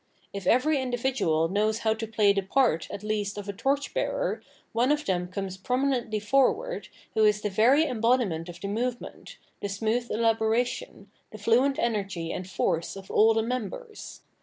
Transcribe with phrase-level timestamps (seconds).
[0.33, 4.41] If every individual knows how to play the part at least of a torchbearer,
[4.73, 9.69] one of them comes prominently forward who is the very embodiment of the movement, the
[9.69, 14.21] smooth elabora tion, the fluent energy and force of aU the members.